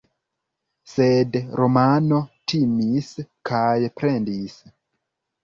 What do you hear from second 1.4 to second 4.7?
Romano timis kaj plendis.